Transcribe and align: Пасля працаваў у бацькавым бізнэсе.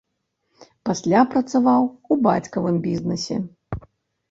Пасля 0.89 1.21
працаваў 1.35 1.83
у 1.93 2.13
бацькавым 2.25 2.83
бізнэсе. 2.89 3.41